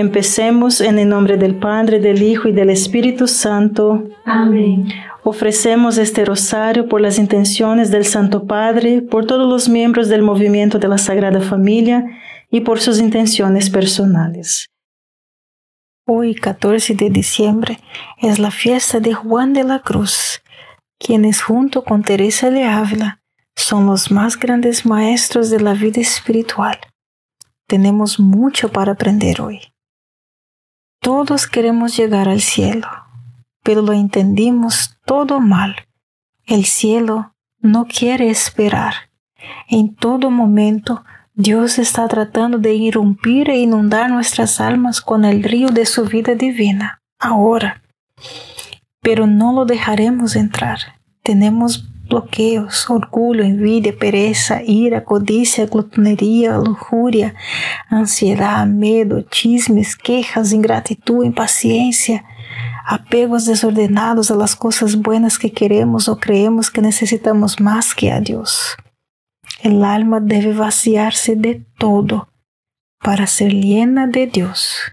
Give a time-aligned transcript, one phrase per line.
[0.00, 4.08] Empecemos en el nombre del Padre, del Hijo y del Espíritu Santo.
[4.24, 4.88] Amén.
[5.24, 10.78] Ofrecemos este rosario por las intenciones del Santo Padre, por todos los miembros del movimiento
[10.78, 12.02] de la Sagrada Familia
[12.50, 14.70] y por sus intenciones personales.
[16.06, 17.78] Hoy, 14 de diciembre,
[18.22, 20.40] es la fiesta de Juan de la Cruz,
[20.98, 23.20] quienes junto con Teresa de Ávila
[23.54, 26.78] son los más grandes maestros de la vida espiritual.
[27.66, 29.60] Tenemos mucho para aprender hoy.
[31.00, 32.86] Todos queremos llegar al cielo
[33.62, 35.76] pero lo entendimos todo mal.
[36.44, 38.94] El cielo no quiere esperar.
[39.68, 45.68] En todo momento, Dios está tratando de irrumpir e inundar nuestras almas con el río
[45.68, 47.82] de su vida divina, ahora.
[49.00, 51.00] Pero no lo dejaremos entrar.
[51.22, 57.34] Tenemos bloqueos, orgullo, envidia, pereza, ira, codicia, glutonería, lujuria,
[57.88, 62.24] ansiedad, miedo, chismes, quejas, ingratitud, impaciencia,
[62.84, 68.20] apegos desordenados a las cosas buenas que queremos o creemos que necesitamos más que a
[68.20, 68.76] Dios.
[69.62, 72.28] El alma debe vaciarse de todo
[72.98, 74.92] para ser llena de Dios.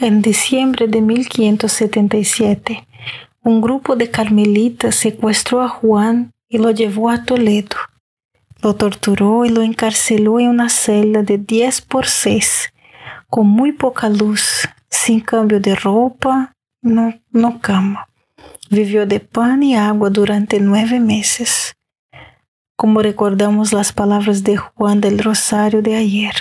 [0.00, 2.86] En diciembre de 1577,
[3.42, 7.76] un grupo de carmelitas secuestró a Juan y lo llevó a Toledo.
[8.62, 12.72] Lo torturó y lo encarceló en una celda de 10 por 6,
[13.28, 18.08] con muy poca luz, sin cambio de ropa, no, cama.
[18.70, 21.74] Vivió de pan y agua durante nueve meses.
[22.76, 26.34] Como recordamos las palabras de Juan del Rosario de ayer,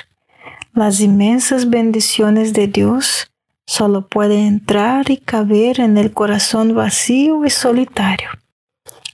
[0.74, 3.32] las inmensas bendiciones de Dios
[3.68, 8.30] solo puede entrar y caber en el corazón vacío y solitario.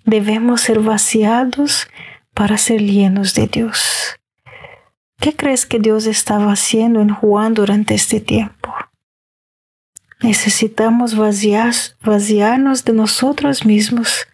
[0.06, 1.88] Debemos ser vaciados
[2.34, 4.16] para ser llenos de Dios.
[5.20, 8.74] ¿Qué crees que Dios estaba haciendo en Juan durante este tiempo?
[10.22, 14.28] Necesitamos vaciar, vaciarnos de nosotros mismos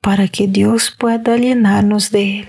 [0.00, 2.48] para que Dios pueda llenarnos de Él.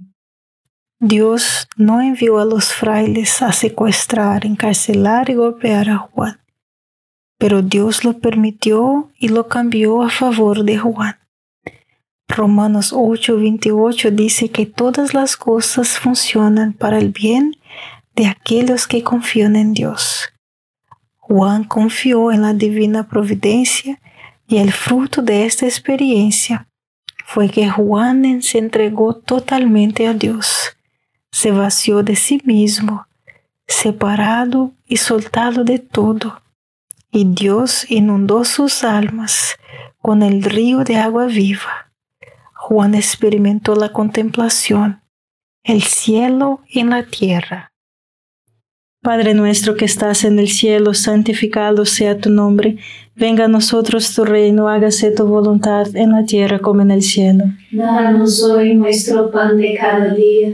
[1.03, 6.39] Dios no envió a los frailes a secuestrar, encarcelar y golpear a Juan,
[7.39, 11.17] pero Dios lo permitió y lo cambió a favor de Juan.
[12.27, 17.55] Romanos 8:28 dice que todas las cosas funcionan para el bien
[18.13, 20.29] de aquellos que confían en Dios.
[21.17, 23.99] Juan confió en la divina providencia
[24.47, 26.67] y el fruto de esta experiencia
[27.25, 30.77] fue que Juan se entregó totalmente a Dios
[31.31, 33.07] se vació de sí mismo,
[33.67, 36.41] separado y soltado de todo,
[37.11, 39.57] y Dios inundó sus almas
[39.99, 41.91] con el río de agua viva.
[42.53, 45.01] Juan experimentó la contemplación,
[45.63, 47.71] el cielo en la tierra.
[49.01, 52.77] Padre nuestro que estás en el cielo, santificado sea tu nombre,
[53.15, 57.45] venga a nosotros tu reino, hágase tu voluntad en la tierra como en el cielo.
[57.71, 60.53] Danos hoy nuestro pan de cada día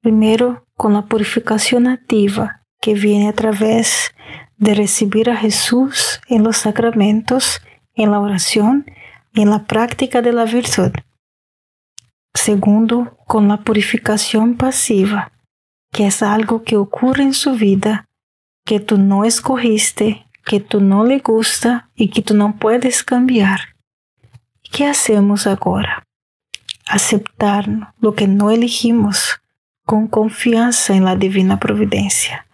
[0.00, 4.14] Primero, con la purificación activa que viene a través
[4.56, 7.60] de recibir a Jesús en los sacramentos,
[7.94, 8.86] en la oración
[9.32, 10.92] y en la práctica de la virtud.
[12.34, 15.32] Segundo, con la purificación pasiva,
[15.92, 18.06] que es algo que ocurre en su vida,
[18.64, 23.60] que tú no escogiste, que tú no le gusta y que tú no puedes cambiar.
[24.70, 26.04] ¿Qué hacemos ahora?
[26.86, 29.40] Aceptar lo que no elegimos
[29.88, 32.46] con confianza en la divina providencia.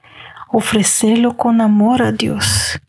[0.53, 2.81] Ofrecerlo con amor a Dios.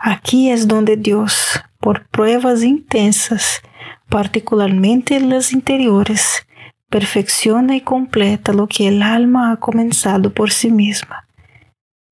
[0.00, 3.62] Aquí es donde Dios, por pruebas intensas,
[4.08, 6.44] particularmente las interiores,
[6.90, 11.28] perfecciona y completa lo que el alma ha comenzado por sí misma,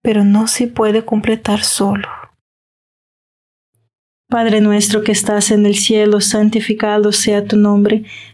[0.01, 2.07] pero no se puede completar solo.
[4.29, 8.05] Padre nuestro que estás en el cielo, santificado sea tu nombre,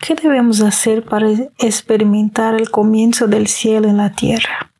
[0.00, 4.72] ¿qué debemos hacer para experimentar el comienzo del cielo en la tierra?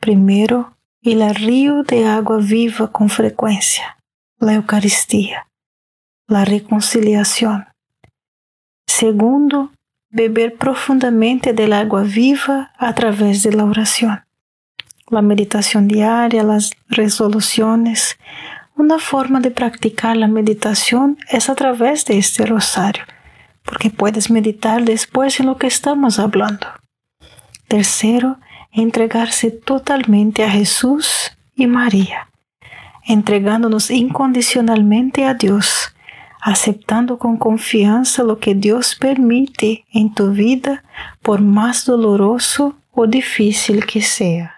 [0.00, 3.96] Primero, el río de agua viva con frecuencia,
[4.38, 5.46] la Eucaristía,
[6.26, 7.66] la reconciliación.
[8.86, 9.70] Segundo,
[10.10, 14.24] beber profundamente del agua viva a través de la oración.
[15.08, 18.18] La meditación diaria, las resoluciones.
[18.76, 23.04] Una forma de practicar la meditación es a través de este rosario,
[23.68, 26.66] porque puedes meditar después en lo que estamos hablando.
[27.68, 28.38] Tercero,
[28.72, 32.30] entregarse totalmente a Jesús y María,
[33.06, 35.92] entregándonos incondicionalmente a Dios
[36.40, 40.84] aceptando con confianza lo que Dios permite en tu vida,
[41.22, 44.57] por más doloroso o difícil que sea.